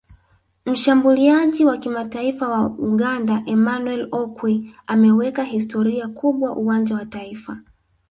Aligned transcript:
Mshambuliaji 0.65 1.65
wa 1.65 1.77
kimataifa 1.77 2.47
wa 2.49 2.65
Uganda 2.67 3.43
Emmanuel 3.45 4.07
Okwi 4.11 4.75
ameweka 4.87 5.43
historia 5.43 6.07
kubwa 6.07 6.55
uwanja 6.55 6.95
wa 6.95 7.05
taifa 7.05 7.57